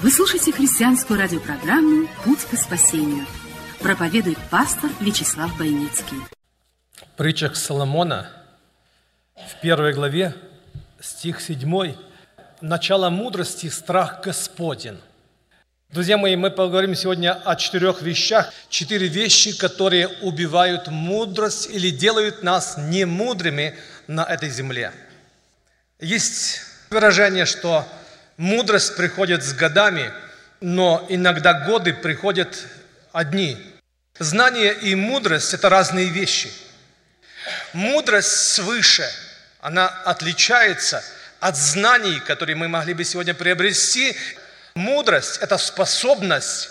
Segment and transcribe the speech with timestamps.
[0.00, 3.26] Вы слушаете христианскую радиопрограмму «Путь к спасению».
[3.80, 6.18] Проповедует пастор Вячеслав Бойницкий.
[6.94, 8.30] В притчах Соломона
[9.34, 10.36] в первой главе,
[11.00, 11.96] стих 7,
[12.60, 15.00] начало мудрости– страх Господен.
[15.90, 18.52] Друзья мои, мы поговорим сегодня о четырех вещах.
[18.68, 24.92] Четыре вещи, которые убивают мудрость или делают нас немудрыми на этой земле.
[25.98, 27.84] Есть выражение, что
[28.38, 30.12] Мудрость приходит с годами,
[30.60, 32.66] но иногда годы приходят
[33.12, 33.58] одни.
[34.20, 36.48] Знание и мудрость– это разные вещи.
[37.72, 39.10] Мудрость свыше,
[39.60, 41.02] она отличается
[41.40, 44.16] от знаний, которые мы могли бы сегодня приобрести.
[44.76, 46.70] Мудрость– это способность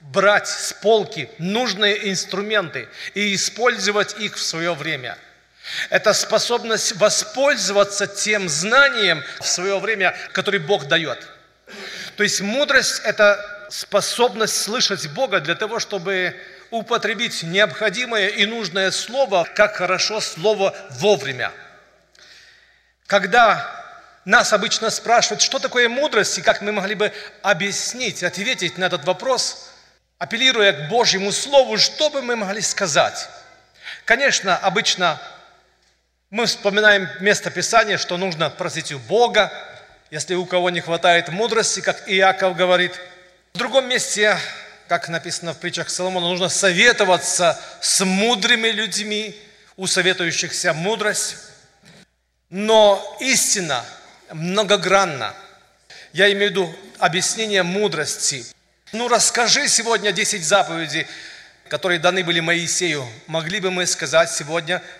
[0.00, 5.16] брать с полки нужные инструменты и использовать их в свое время–
[5.90, 11.26] это способность воспользоваться тем знанием в свое время, которое Бог дает.
[12.16, 16.36] То есть мудрость– это способность слышать Бога для того, чтобы
[16.70, 21.52] употребить необходимое и нужное слово, как хорошо слово вовремя.
[23.06, 23.78] Когда
[24.24, 29.04] нас обычно спрашивают, что такое мудрость, и как мы могли бы объяснить, ответить на этот
[29.04, 29.70] вопрос,
[30.18, 33.28] апеллируя к Божьему Слову, что бы мы могли сказать?
[34.04, 35.18] Конечно, обычно
[36.30, 39.50] мы вспоминаем место Писания, что нужно просить у Бога,
[40.10, 42.92] если у кого не хватает мудрости, как Иаков говорит.
[43.54, 44.36] В другом месте,
[44.88, 49.34] как написано в притчах Соломона, нужно советоваться с мудрыми людьми,
[49.78, 51.36] у советующихся мудрость.
[52.50, 53.82] Но истина
[54.30, 55.34] многогранна.
[56.12, 58.44] Я имею в виду объяснение мудрости.
[58.92, 61.06] Ну, расскажи сегодня 10 заповедей,
[61.68, 63.08] которые даны были Моисею.
[63.28, 64.82] Могли бы мы сказать сегодня–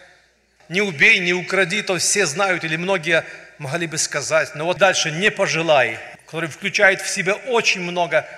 [0.69, 3.25] не убей, не укради, то все знают или многие
[3.59, 4.55] могли бы сказать.
[4.55, 8.29] Но вот дальше не пожелай, который включает в себя очень много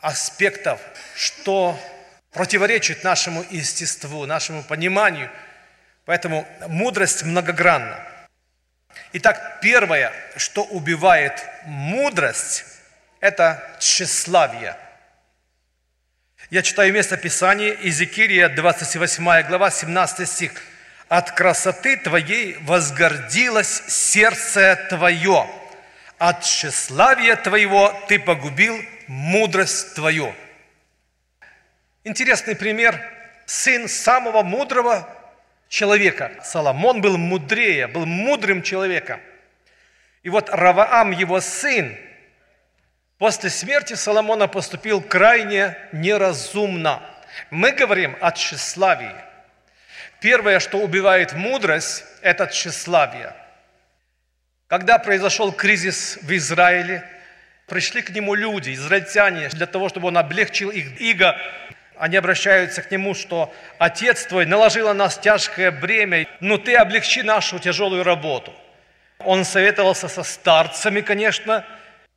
[0.00, 0.80] аспектов,
[1.16, 1.78] что
[2.32, 5.30] противоречит нашему естеству, нашему пониманию.
[6.04, 8.06] Поэтому мудрость многогранна.
[9.12, 12.64] Итак, первое, что убивает мудрость,
[13.20, 14.76] это тщеславие.
[16.50, 20.52] Я читаю место Писания, Иезекиия, 28 глава, 17 стих
[21.12, 25.46] от красоты Твоей возгордилось сердце Твое,
[26.16, 30.34] от тщеславия Твоего Ты погубил мудрость Твою.
[32.02, 32.98] Интересный пример.
[33.44, 35.06] Сын самого мудрого
[35.68, 36.32] человека.
[36.42, 39.20] Соломон был мудрее, был мудрым человеком.
[40.22, 41.94] И вот Раваам, его сын,
[43.18, 47.02] после смерти Соломона поступил крайне неразумно.
[47.50, 49.14] Мы говорим о тщеславии–
[50.22, 53.34] Первое, что убивает мудрость, это тщеславие.
[54.68, 57.04] Когда произошел кризис в Израиле,
[57.66, 61.36] пришли к нему люди, израильтяне, для того, чтобы он облегчил их иго.
[61.98, 67.22] Они обращаются к нему, что «Отец твой наложил на нас тяжкое бремя, но ты облегчи
[67.22, 68.54] нашу тяжелую работу».
[69.18, 71.66] Он советовался со старцами, конечно,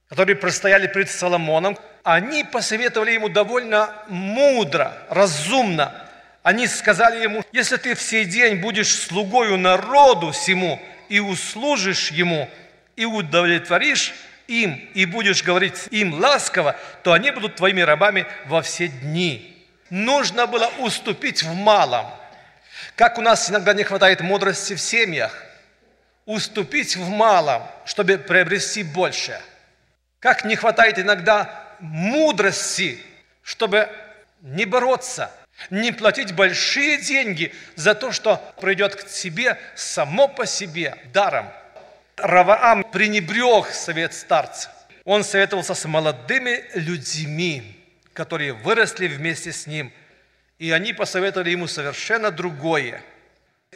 [0.10, 1.76] которые простояли перед Соломоном.
[2.04, 6.02] Они посоветовали ему довольно мудро, разумно–
[6.46, 10.80] они сказали ему, если ты все день будешь слугою народу всему
[11.10, 12.48] и услужишь ему,
[12.96, 14.14] и удовлетворишь
[14.46, 19.66] им, и будешь говорить им ласково, то они будут твоими рабами во все дни.
[19.90, 22.06] Нужно было уступить в малом.
[22.96, 25.44] Как у нас иногда не хватает мудрости в семьях.
[26.28, 29.42] Уступить в малом, чтобы приобрести больше.
[30.20, 33.00] Как не хватает иногда мудрости,
[33.42, 33.90] чтобы
[34.44, 35.32] не бороться–
[35.70, 41.50] не платить большие деньги за то, что придет к тебе само по себе даром.
[42.18, 44.72] Раваам пренебрег совет старца.
[45.04, 47.80] Он советовался с молодыми людьми,
[48.14, 49.92] которые выросли вместе с ним.
[50.58, 53.02] И они посоветовали ему совершенно другое.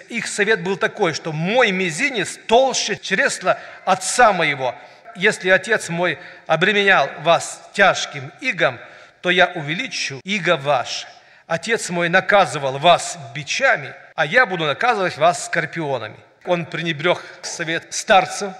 [0.07, 4.73] Их совет был такой, что мой мизинец толще чресла отца моего.
[5.15, 6.17] Если отец мой
[6.47, 8.79] обременял вас тяжким игом,
[9.21, 11.07] то я увеличу иго ваше.
[11.49, 16.15] Отец мой наказывал вас бичами, а я буду наказывать вас скорпионами.
[16.45, 18.53] Он пренебрег совет старцев.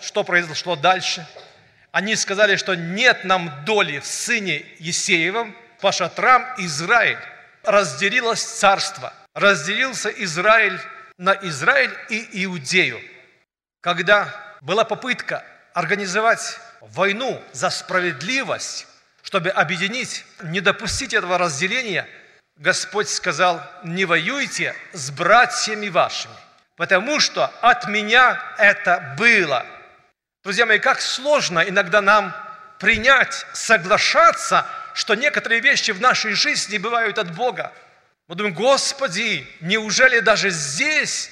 [0.00, 1.26] Что произошло дальше?
[1.90, 7.18] Они сказали, что нет нам доли в сыне Есеевом, по шатрам Израиль.
[7.64, 9.12] Разделилось царство.
[9.34, 10.78] Разделился Израиль
[11.18, 13.00] на Израиль и Иудею.
[13.80, 15.44] Когда была попытка
[15.74, 18.86] организовать войну за справедливость,
[19.22, 22.06] чтобы объединить, не допустить этого разделения,
[22.56, 26.34] Господь сказал, не воюйте с братьями вашими,
[26.76, 29.66] потому что от меня это было.
[30.42, 32.34] Друзья мои, как сложно иногда нам
[32.78, 37.72] принять, соглашаться, что некоторые вещи в нашей жизни бывают от Бога.
[38.26, 41.30] Мы думаем, Господи, неужели даже здесь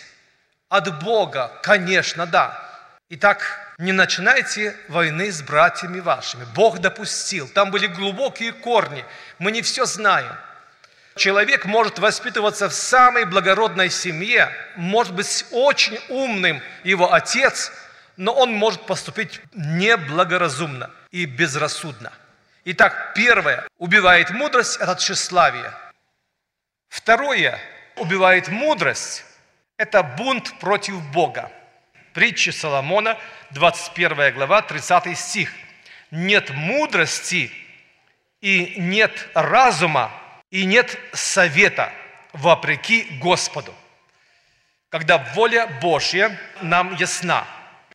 [0.69, 1.51] от Бога?
[1.63, 2.63] Конечно, да.
[3.09, 6.45] Итак, не начинайте войны с братьями вашими.
[6.55, 7.49] Бог допустил.
[7.49, 9.05] Там были глубокие корни.
[9.39, 10.37] Мы не все знаем.
[11.17, 17.73] Человек может воспитываться в самой благородной семье, может быть очень умным его отец,
[18.17, 22.13] но он может поступить неблагоразумно и безрассудно.
[22.65, 25.73] Итак, первое, убивает мудрость– это тщеславие.
[26.89, 27.61] Второе,
[27.97, 29.25] убивает мудрость–
[29.77, 31.51] это бунт против Бога.
[32.13, 33.19] Притча Соломона,
[33.51, 35.51] 21 глава, 30 стих.
[36.11, 37.51] «Нет мудрости
[38.41, 40.13] и нет разума,
[40.55, 41.93] и нет совета
[42.33, 43.75] вопреки Господу».
[44.89, 47.45] Когда воля Божья нам ясна,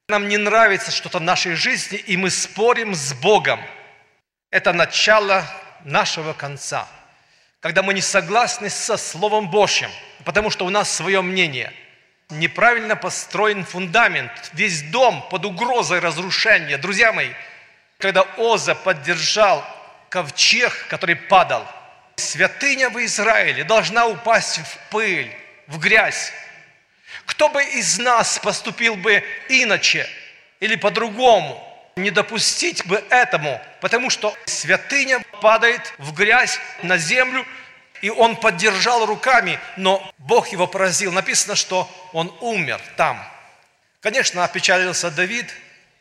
[0.10, 3.62] нам не нравится что-то в нашей жизни, и мы спорим с Богом.
[4.52, 5.46] Это начало
[5.86, 6.86] нашего конца.
[7.62, 9.90] Когда мы не согласны со Словом Божьим,
[10.26, 11.72] потому что у нас свое мнение.
[12.30, 16.78] Неправильно построен фундамент, весь дом под угрозой разрушения.
[16.78, 17.32] Друзья мои,
[17.98, 19.64] когда Оза поддержал
[20.10, 21.66] ковчег, который падал,
[22.19, 25.33] святыня в Израиле должна упасть в пыль,
[25.68, 26.31] в грязь.
[27.25, 30.07] Кто бы из нас поступил бы иначе
[30.60, 31.66] или по-другому?
[31.95, 37.45] Не допустить бы этому, потому что святыня падает в грязь, на землю,
[38.01, 41.12] и он поддержал руками, но Бог его поразил.
[41.12, 43.21] Написано, что он умер там.
[44.01, 45.54] Конечно, опечалился Давид,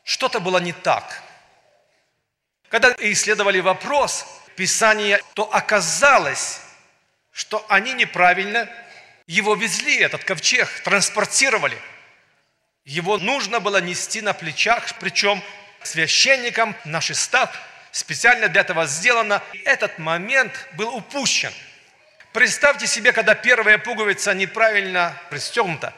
[0.04, 1.22] что-то было не так.
[2.68, 4.26] Когда исследовали вопрос
[4.58, 6.60] Писания, то оказалось,
[7.30, 8.68] что они неправильно
[9.28, 11.78] его везли, этот ковчег, транспортировали.
[12.84, 15.44] Его нужно было нести на плечах, причем
[15.84, 17.52] священникам на шестах,
[17.92, 19.44] специально для этого сделано.
[19.64, 21.52] Этот момент был упущен.
[22.32, 25.94] Представьте себе, когда первая пуговица неправильно пристегнута,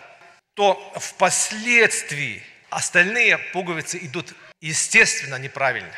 [0.52, 5.94] то впоследствии остальные пуговицы идут, естественно, неправильно.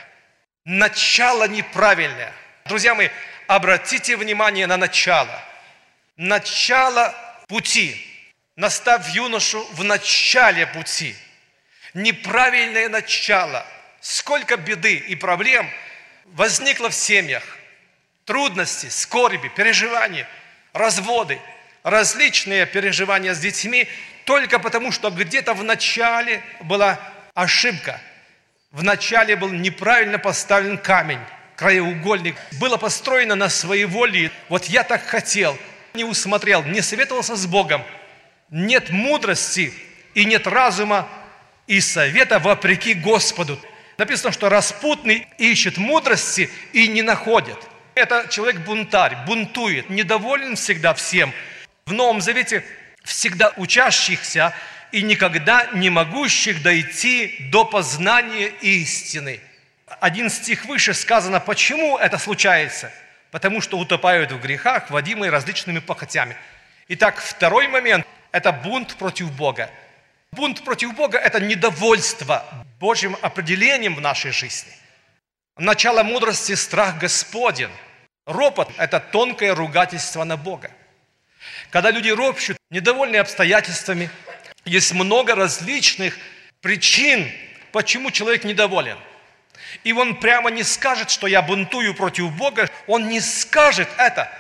[0.65, 2.33] Начало неправильное.
[2.65, 3.09] Друзья мои,
[3.47, 5.43] обратите внимание на начало–
[6.17, 7.15] начало
[7.49, 7.97] пути.
[8.57, 11.17] Наставь юношу в начале пути.
[11.95, 13.67] Неправильное начало.
[14.01, 15.69] Сколько беды и проблем
[16.25, 17.43] возникло в семьях.
[18.25, 20.29] Трудности, скорби, переживания,
[20.73, 21.41] разводы,
[21.83, 23.89] различные переживания с детьми,
[24.25, 27.01] только потому, что где-то в начале была
[27.35, 28.01] ошибка.
[28.71, 31.21] В начале был неправильно поставлен камень,
[31.57, 32.37] краеугольник.
[32.61, 34.31] Было построено на своей воле.
[34.49, 35.57] Вот я так хотел–
[35.95, 37.83] не усмотрел, не советовался с Богом,
[38.51, 39.73] нет мудрости
[40.15, 41.09] и нет разума
[41.67, 43.59] и совета вопреки Господу.
[43.99, 47.59] Написано, что распутный ищет мудрости и не находит.
[47.95, 51.33] Это человек-бунтарь, бунтует, недоволен всегда всем.
[51.85, 52.65] В Новом Завете
[53.05, 54.55] всегда учащихся
[54.93, 59.41] и никогда не могущих дойти до познания истины.
[60.01, 62.93] Один стих выше сказано, почему это случается–
[63.33, 66.37] потому что утопают в грехах, водимые различными похотями.
[66.87, 69.71] Итак, второй момент– это бунт против Бога.
[70.33, 72.45] Бунт против Бога– это недовольство
[72.79, 74.73] Божьим определением в нашей жизни.
[75.57, 77.71] Начало мудрости– страх Господен.
[78.27, 80.71] Ропот– это тонкое ругательство на Бога.
[81.71, 84.11] Когда люди ропщут, недовольны обстоятельствами,
[84.67, 86.19] есть много различных
[86.61, 87.33] причин,
[87.73, 88.99] почему человек недоволен–
[89.85, 92.69] и он прямо не скажет, что я бунтую против Бога.
[92.87, 94.31] Он не скажет это.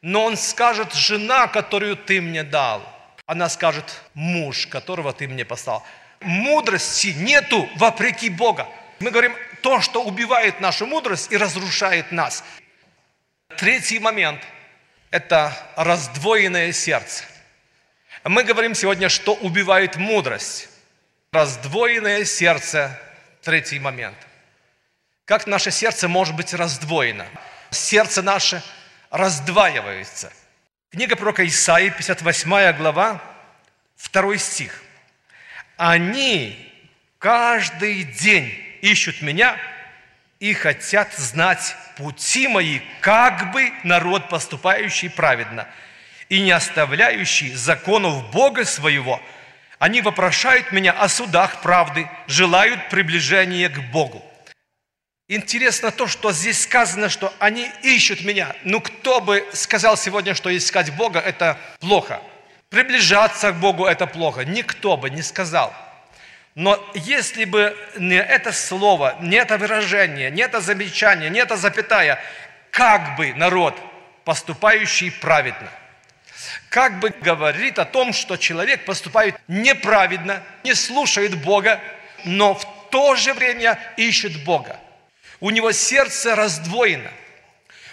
[0.00, 2.82] Но он скажет, жена, которую ты мне дал.
[3.26, 5.86] Она скажет, муж, которого ты мне послал.
[6.20, 8.66] Мудрости нету вопреки Бога.
[8.98, 12.44] Мы говорим, то, что убивает нашу мудрость и разрушает нас.
[13.56, 14.40] Третий момент–
[15.10, 17.24] это раздвоенное сердце.
[18.24, 20.68] Мы говорим сегодня, что убивает мудрость.
[21.32, 22.98] Раздвоенное сердце–
[23.42, 24.16] третий момент–
[25.32, 27.24] как наше сердце может быть раздвоено?
[27.70, 28.62] Сердце наше
[29.10, 30.30] раздваивается.
[30.90, 33.18] Книга пророка Исаии, 58 глава,
[34.12, 34.82] 2 стих.
[35.78, 36.70] «Они
[37.18, 39.56] каждый день ищут меня
[40.38, 45.66] и хотят знать пути мои, как бы народ, поступающий праведно
[46.28, 49.18] и не оставляющий законов Бога своего.
[49.78, 54.28] Они вопрошают меня о судах правды, желают приближения к Богу.
[55.34, 58.54] Интересно то, что здесь сказано, что они ищут меня.
[58.64, 62.20] Ну, кто бы сказал сегодня, что искать Бога– это плохо.
[62.68, 64.44] Приближаться к Богу– это плохо.
[64.44, 65.72] Никто бы не сказал.
[66.54, 72.22] Но если бы не это слово, не это выражение, не это замечание, не это запятая,
[72.70, 73.74] как бы народ,
[74.26, 75.70] поступающий праведно,
[76.68, 81.80] как бы говорит о том, что человек поступает неправедно, не слушает Бога,
[82.26, 84.78] но в то же время ищет Бога.
[85.42, 87.10] У него сердце раздвоено.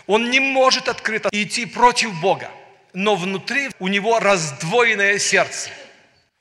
[0.06, 2.52] Он не может открыто идти против Бога,
[2.94, 5.72] но внутри у него раздвоенное сердце.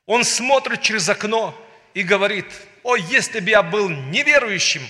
[0.05, 1.55] Он смотрит через окно
[1.95, 2.45] и говорит,
[2.83, 4.83] о, если бы я был неверующим,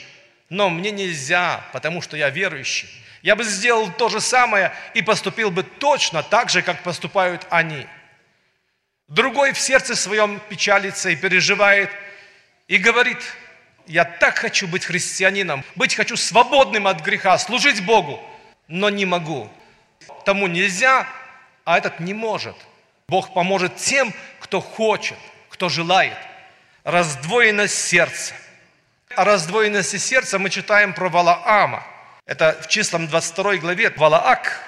[0.49, 2.89] но мне нельзя, потому что я верующий.
[3.23, 7.87] Я бы сделал то же самое и поступил бы точно так же, как поступают они.
[9.07, 11.91] Другой в сердце своем печалится и переживает,
[12.67, 13.19] и говорит,
[13.89, 18.23] я так хочу быть христианином, быть хочу свободным от греха, служить Богу,
[18.69, 19.51] но не могу.
[20.25, 21.07] Тому нельзя,
[21.65, 22.55] а этот не может.
[23.09, 25.17] Бог поможет тем, кто хочет,
[25.49, 26.17] кто желает.
[26.85, 28.35] Раздвоенность сердца.
[29.17, 31.83] О раздвоенности сердца мы читаем про Валаама.
[32.27, 33.91] Это в числам 22 главе.
[33.97, 34.63] Валаак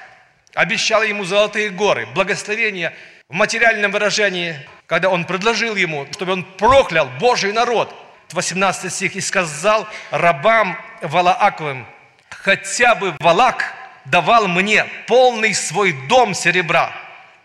[0.54, 2.94] обещал ему золотые горы, благословение
[3.28, 7.94] в материальном выражении, когда он предложил ему, чтобы он проклял Божий народ–
[8.34, 11.86] 18 стих, «И сказал рабам Валааковым,
[12.28, 16.92] хотя бы Валак давал мне полный свой дом серебра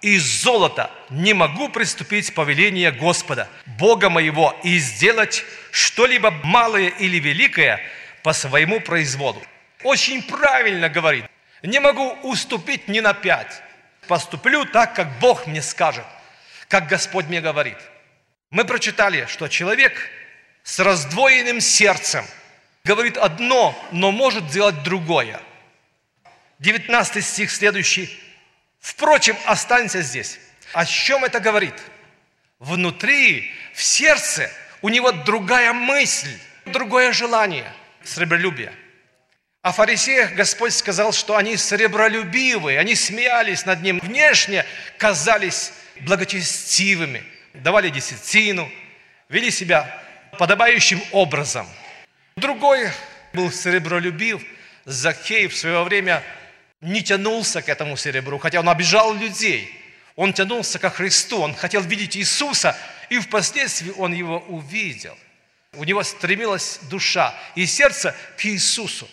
[0.01, 7.79] и золота, не могу приступить повеление Господа, Бога моего, и сделать что-либо малое или великое
[8.23, 9.41] по своему произволу».
[9.85, 11.25] Очень правильно говорит.
[11.61, 13.61] Не могу уступить ни на пять.
[14.07, 16.05] Поступлю так, как Бог мне скажет,
[16.67, 17.77] как Господь мне говорит.
[18.49, 20.09] Мы прочитали, что человек
[20.65, 22.25] с раздвоенным сердцем.
[22.83, 25.39] Говорит одно, но может делать другое.
[26.59, 28.19] 19 стих следующий.
[28.79, 30.39] Впрочем, останься здесь.
[30.73, 31.75] О чем это говорит?
[32.59, 37.71] Внутри, в сердце у него другая мысль, другое желание,
[38.03, 38.73] сребролюбие.
[39.61, 44.65] О фарисеях Господь сказал, что они сребролюбивые, они смеялись над ним, внешне
[44.97, 48.71] казались благочестивыми, давали десятину,
[49.29, 50.04] вели себя
[50.35, 51.67] подобающим образом.
[52.35, 52.89] Другой
[53.33, 54.43] был серебролюбив,
[54.85, 56.23] Захей в свое время
[56.81, 59.73] не тянулся к этому серебру, хотя он обижал людей.
[60.15, 62.77] Он тянулся ко Христу, он хотел видеть Иисуса,
[63.09, 65.17] и впоследствии он его увидел.
[65.73, 69.09] У него стремилась душа и сердце к Иисусу.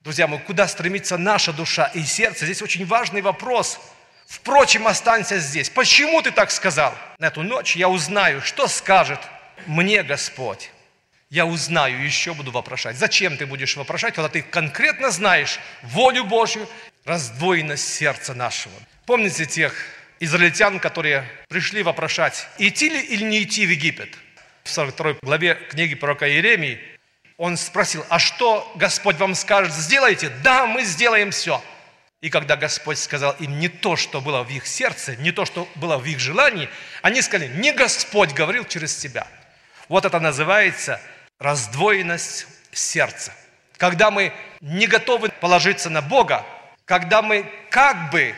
[0.00, 2.46] Друзья мои, куда стремится наша душа и сердце?
[2.46, 3.78] Здесь очень важный вопрос.
[4.26, 5.68] Впрочем, останься здесь.
[5.68, 6.94] Почему ты так сказал?
[7.18, 9.20] На эту ночь я узнаю, что скажет
[9.66, 10.70] мне Господь,
[11.32, 12.96] я узнаю, еще буду вопрошать.
[12.96, 16.68] Зачем ты будешь вопрошать, когда ты конкретно знаешь волю Божью,
[17.06, 18.74] раздвоенность сердца нашего?
[19.06, 19.74] Помните тех
[20.20, 24.10] израильтян, которые пришли вопрошать, идти ли или не идти в Египет?
[24.62, 26.78] В 42 главе книги пророка Иеремии
[27.38, 30.30] он спросил, а что Господь вам скажет, сделайте?
[30.44, 31.64] Да, мы сделаем все.
[32.20, 35.66] И когда Господь сказал им не то, что было в их сердце, не то, что
[35.76, 36.68] было в их желании,
[37.00, 39.26] они сказали, не Господь говорил через тебя–
[39.92, 40.98] вот это называется
[41.38, 43.30] раздвоенность сердца.
[43.76, 44.32] Когда мы
[44.62, 46.46] не готовы положиться на Бога,
[46.86, 48.34] когда мы как бы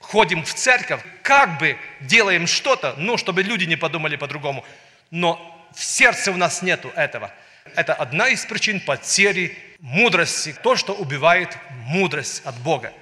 [0.00, 4.66] ходим в церковь, как бы делаем что-то, ну, чтобы люди не подумали по-другому,
[5.10, 7.32] но в сердце у нас нету этого.
[7.74, 12.92] Это одна из причин потери мудрости, то, что убивает мудрость от Бога.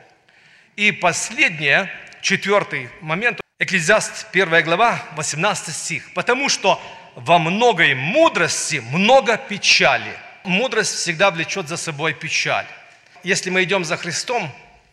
[0.77, 6.13] И последнее, четвертый момент, Экклезиаст 1 глава, 18 стих.
[6.13, 6.79] «Потому что
[7.17, 10.13] во многой мудрости много печали.
[10.45, 12.67] Мудрость всегда влечет за собой печаль.
[13.25, 14.49] Если мы идем за Христом,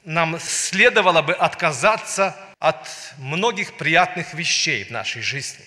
[0.06, 2.88] нам следовало бы отказаться от
[3.18, 5.64] многих приятных вещей в нашей жизни.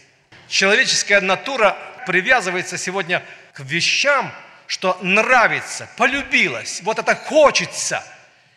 [0.48, 3.22] Человеческая натура привязывается сегодня
[3.52, 4.32] к вещам,
[4.66, 8.02] что нравится, полюбилось, вот это хочется.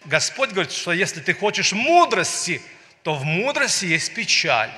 [0.05, 2.61] Господь говорит, что если ты хочешь мудрости,
[3.03, 4.71] то в мудрости есть печаль.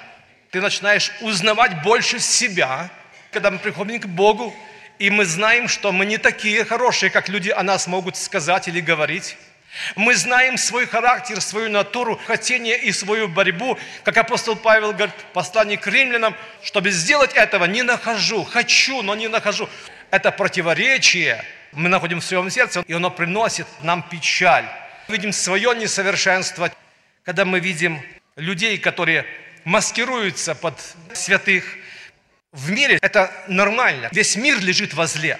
[0.50, 2.90] Ты начинаешь узнавать больше себя,
[3.32, 4.54] когда мы приходим к Богу,
[5.00, 8.82] и мы знаем, что мы не такие хорошие, как люди о нас могут сказать или
[8.82, 9.38] говорить.
[9.96, 13.80] Мы знаем свой характер, свою натуру, хотение и свою борьбу.
[14.04, 19.16] Как апостол Павел говорит в послании к римлянам, чтобы сделать этого, не нахожу, хочу, но
[19.16, 19.70] не нахожу.
[20.12, 24.66] Это противоречие мы находим в своем сердце, и оно приносит нам печаль.
[25.08, 26.72] Видим свое несовершенство,
[27.24, 28.02] когда мы видим
[28.36, 29.26] людей, которые
[29.64, 30.80] маскируются под
[31.14, 31.78] святых.
[32.52, 34.10] В мире это нормально.
[34.12, 35.40] Весь мир лежит во зле.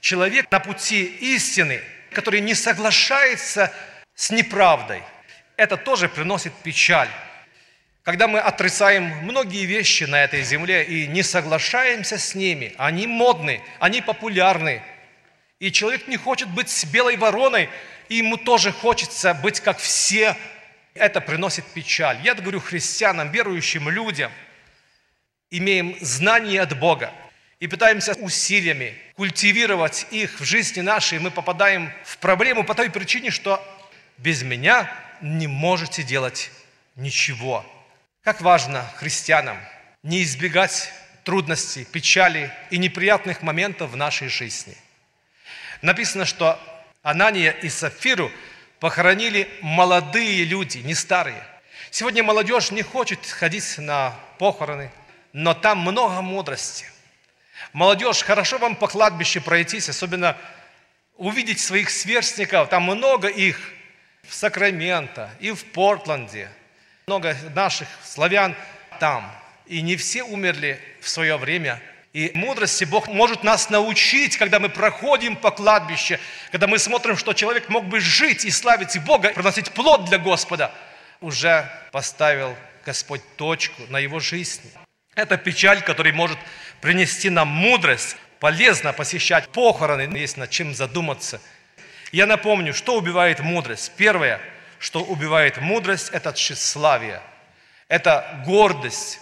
[0.00, 1.80] Человек на пути истины,
[2.12, 3.72] который не соглашается
[4.14, 5.02] с неправдой,
[5.56, 7.08] это тоже приносит печаль.
[8.02, 13.62] Когда мы отрицаем многие вещи на этой земле и не соглашаемся с ними, они модны,
[13.78, 14.82] они популярны,
[15.58, 17.68] и человек не хочет быть белой вороной,
[18.08, 20.36] и ему тоже хочется быть как все,
[20.94, 22.18] это приносит печаль.
[22.22, 24.32] Я говорю христианам, верующим людям,
[25.50, 27.12] имеем знания от Бога
[27.58, 33.30] и пытаемся усилиями культивировать их в жизни нашей, мы попадаем в проблему по той причине,
[33.30, 33.62] что
[34.16, 34.90] без меня
[35.20, 36.50] не можете делать
[36.96, 37.64] ничего.
[38.22, 39.58] Как важно христианам
[40.02, 40.92] не избегать
[41.24, 44.76] трудностей, печали и неприятных моментов в нашей жизни.
[45.82, 46.58] Написано, что
[47.02, 48.30] Анания и Сафиру
[48.78, 51.42] похоронили молодые люди, не старые.
[51.90, 54.90] Сегодня молодежь не хочет ходить на похороны,
[55.32, 56.86] но там много мудрости.
[57.72, 60.36] Молодежь, хорошо вам по кладбище пройтись, особенно
[61.16, 63.60] увидеть своих сверстников, там много их
[64.26, 66.50] в Сакраменто и в Портленде–
[67.10, 68.54] много наших славян
[69.00, 69.28] там.
[69.66, 71.82] И не все умерли в свое время.
[72.12, 76.20] И мудрости Бог может нас научить, когда мы проходим по кладбище,
[76.52, 80.72] когда мы смотрим, что человек мог бы жить и славить Бога, приносить плод для Господа.
[81.20, 82.56] Уже поставил
[82.86, 84.70] Господь точку на его жизни.
[85.14, 86.38] Это печаль, которая может
[86.80, 88.16] принести нам мудрость.
[88.38, 91.40] Полезно посещать похороны, есть над чем задуматься.
[92.12, 93.92] Я напомню, что убивает мудрость.
[93.96, 94.40] Первое–
[94.80, 97.20] что убивает мудрость, это тщеславие,
[97.86, 99.20] это гордость.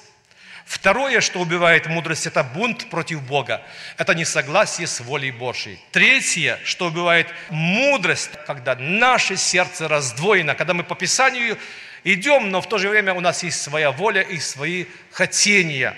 [0.65, 3.62] Второе, что убивает мудрость, это бунт против Бога,
[3.97, 5.80] это несогласие с волей Божьей.
[5.91, 11.58] Третье, что убивает мудрость, когда наше сердце раздвоено, когда мы по Писанию
[12.04, 15.95] идем, но в то же время у нас есть своя воля и свои хотения.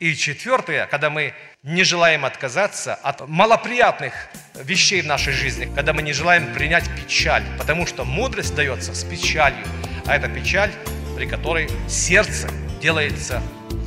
[0.00, 4.14] И четвертое, когда мы не желаем отказаться от малоприятных
[4.54, 9.04] вещей в нашей жизни, когда мы не желаем принять печаль, потому что мудрость дается с
[9.04, 9.64] печалью,
[10.06, 10.72] а это печаль,
[11.16, 13.40] при которой сердце делается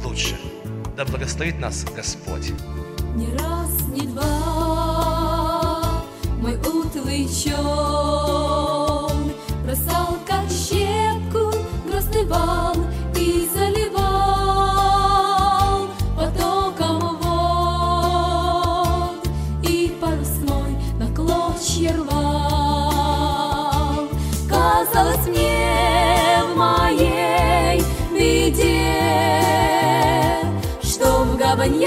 [0.03, 0.37] лучше.
[0.95, 2.51] Да благословит нас Господь.
[3.15, 4.95] Не раз, не два
[6.45, 10.15] мой утлый чон бросал
[12.35, 12.75] грозный вал
[13.15, 14.17] и заливал
[16.15, 19.27] потоком вод
[19.63, 22.15] и парусной на клочья рвал.
[24.49, 28.91] Казалось мне в моей беде,
[30.81, 31.85] что в гавань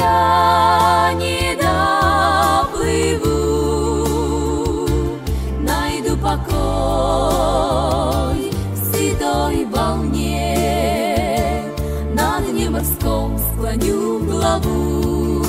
[13.79, 15.45] склоню главу,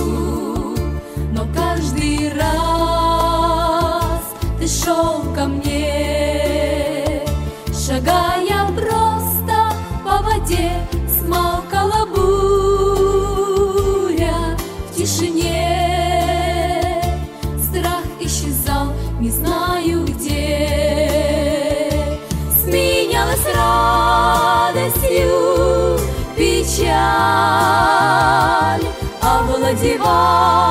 [1.32, 4.22] но каждый раз
[4.60, 7.24] ты шел ко мне,
[7.74, 10.72] шагая просто по воде,
[11.08, 13.38] смолкала буря
[14.92, 15.66] в тишине.
[17.58, 20.70] Страх исчезал, не знаю где.
[22.62, 25.30] Сменялась радостью
[26.36, 27.89] печаль,
[30.10, 30.69] fall.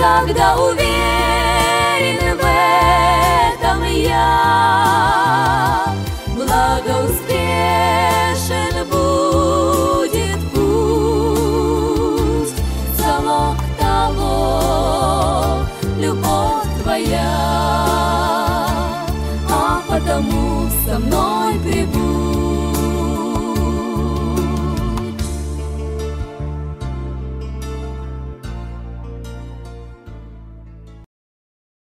[0.00, 0.99] Тогда уверен